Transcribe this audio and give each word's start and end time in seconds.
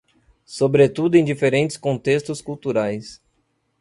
Sobretudo 0.47 1.13
em 1.13 1.23
diferentes 1.23 1.77
contextos 1.77 2.41
culturais 2.41 3.21